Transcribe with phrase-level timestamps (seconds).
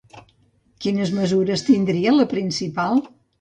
[0.85, 3.05] Quines mesures tindria la principal?